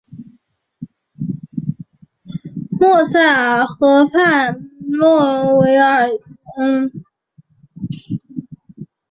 [2.79, 6.09] 莫塞尔河畔诺韦昂。